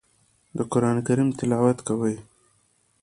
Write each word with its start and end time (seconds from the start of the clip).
د 0.57 0.59
قران 0.71 0.97
کریم 1.07 1.29
تلاوت 1.37 1.77
کوي. 1.87 2.15